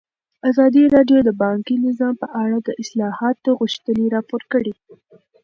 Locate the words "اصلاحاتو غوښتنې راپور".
2.81-4.41